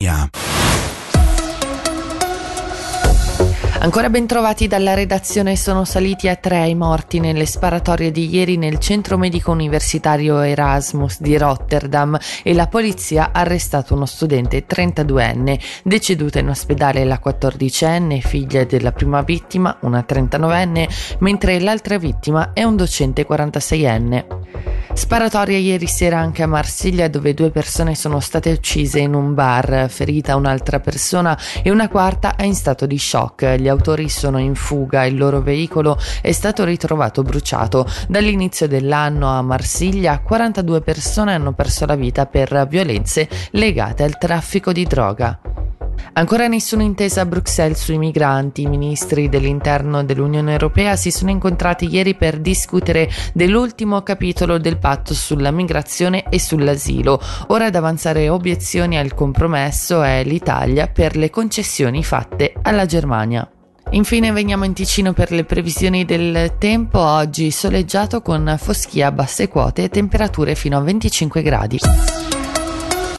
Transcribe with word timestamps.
Yeah. 0.00 0.30
Ancora 3.80 4.08
ben 4.10 4.28
trovati 4.28 4.68
dalla 4.68 4.94
redazione 4.94 5.56
sono 5.56 5.84
saliti 5.84 6.28
a 6.28 6.36
tre 6.36 6.68
i 6.68 6.76
morti 6.76 7.18
nelle 7.18 7.46
sparatorie 7.46 8.12
di 8.12 8.32
ieri 8.32 8.56
nel 8.56 8.78
centro 8.78 9.18
medico 9.18 9.50
universitario 9.50 10.40
Erasmus 10.40 11.20
di 11.20 11.36
Rotterdam 11.36 12.16
e 12.44 12.54
la 12.54 12.68
polizia 12.68 13.32
ha 13.32 13.40
arrestato 13.40 13.94
uno 13.94 14.06
studente 14.06 14.66
32enne, 14.66 15.58
deceduta 15.82 16.38
in 16.38 16.50
ospedale 16.50 17.04
la 17.04 17.20
14enne, 17.20 18.20
figlia 18.20 18.62
della 18.62 18.92
prima 18.92 19.22
vittima, 19.22 19.78
una 19.80 20.04
39enne, 20.08 21.16
mentre 21.18 21.58
l'altra 21.58 21.98
vittima 21.98 22.52
è 22.52 22.62
un 22.62 22.76
docente 22.76 23.26
46enne. 23.26 24.77
Sparatoria 24.98 25.56
ieri 25.58 25.86
sera 25.86 26.18
anche 26.18 26.42
a 26.42 26.48
Marsiglia 26.48 27.06
dove 27.06 27.32
due 27.32 27.50
persone 27.50 27.94
sono 27.94 28.18
state 28.18 28.50
uccise 28.50 28.98
in 28.98 29.14
un 29.14 29.32
bar, 29.32 29.86
ferita 29.88 30.34
un'altra 30.34 30.80
persona 30.80 31.38
e 31.62 31.70
una 31.70 31.88
quarta 31.88 32.34
è 32.34 32.42
in 32.42 32.56
stato 32.56 32.84
di 32.84 32.98
shock. 32.98 33.54
Gli 33.54 33.68
autori 33.68 34.08
sono 34.08 34.38
in 34.38 34.56
fuga, 34.56 35.04
il 35.04 35.16
loro 35.16 35.40
veicolo 35.40 35.96
è 36.20 36.32
stato 36.32 36.64
ritrovato 36.64 37.22
bruciato. 37.22 37.86
Dall'inizio 38.08 38.66
dell'anno 38.66 39.28
a 39.28 39.40
Marsiglia 39.40 40.18
42 40.18 40.80
persone 40.80 41.32
hanno 41.32 41.52
perso 41.52 41.86
la 41.86 41.94
vita 41.94 42.26
per 42.26 42.66
violenze 42.68 43.28
legate 43.52 44.02
al 44.02 44.18
traffico 44.18 44.72
di 44.72 44.84
droga. 44.84 45.38
Ancora 46.14 46.48
nessuna 46.48 46.82
intesa 46.82 47.20
a 47.20 47.26
Bruxelles 47.26 47.80
sui 47.80 47.98
migranti. 47.98 48.62
I 48.62 48.66
ministri 48.66 49.28
dell'interno 49.28 50.02
dell'Unione 50.04 50.52
Europea 50.52 50.96
si 50.96 51.10
sono 51.10 51.30
incontrati 51.30 51.88
ieri 51.88 52.14
per 52.14 52.38
discutere 52.38 53.08
dell'ultimo 53.32 54.02
capitolo 54.02 54.58
del 54.58 54.78
patto 54.78 55.14
sulla 55.14 55.50
migrazione 55.50 56.24
e 56.28 56.40
sull'asilo. 56.40 57.20
Ora 57.48 57.66
ad 57.66 57.74
avanzare 57.74 58.28
obiezioni 58.28 58.98
al 58.98 59.14
compromesso 59.14 60.02
è 60.02 60.24
l'Italia 60.24 60.88
per 60.88 61.16
le 61.16 61.30
concessioni 61.30 62.02
fatte 62.02 62.52
alla 62.62 62.86
Germania. 62.86 63.48
Infine 63.90 64.32
veniamo 64.32 64.64
in 64.64 64.74
Ticino 64.74 65.14
per 65.14 65.30
le 65.30 65.44
previsioni 65.44 66.04
del 66.04 66.56
tempo, 66.58 66.98
oggi 66.98 67.50
soleggiato 67.50 68.20
con 68.20 68.56
foschia 68.58 69.06
a 69.06 69.12
basse 69.12 69.48
quote 69.48 69.84
e 69.84 69.88
temperature 69.88 70.54
fino 70.54 70.76
a 70.76 70.82
25 70.82 71.42
gradi. 71.42 71.78